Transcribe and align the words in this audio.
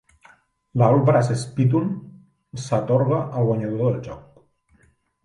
La 0.81 0.85
Old 0.93 1.03
Brass 1.09 1.27
Spittoon 1.41 1.91
s'atorga 2.63 3.21
al 3.27 3.47
guanyador 3.51 3.85
del 3.93 4.01
joc. 4.09 4.25